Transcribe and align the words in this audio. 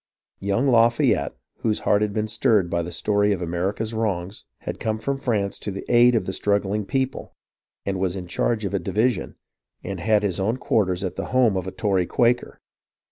Young 0.39 0.65
Lafayette, 0.67 1.35
whose 1.59 1.81
heart 1.81 2.01
had 2.01 2.11
been 2.11 2.27
stirred 2.27 2.71
by 2.71 2.81
the 2.81 2.91
story 2.91 3.31
of 3.33 3.39
America's 3.39 3.93
wrongs, 3.93 4.45
had 4.61 4.79
come 4.79 4.97
from 4.97 5.15
France 5.15 5.59
to 5.59 5.69
the 5.69 5.85
aid 5.89 6.15
of 6.15 6.25
the 6.25 6.33
struggling 6.33 6.87
people, 6.87 7.35
and 7.85 7.99
was 7.99 8.15
in 8.15 8.25
charge 8.25 8.65
of 8.65 8.73
a 8.73 8.79
division, 8.79 9.35
and 9.83 9.99
had 9.99 10.23
his 10.23 10.39
own 10.39 10.57
quarters 10.57 11.03
at 11.03 11.17
the 11.17 11.25
home 11.25 11.55
of 11.55 11.67
a 11.67 11.71
Tory 11.71 12.07
Quaker. 12.07 12.59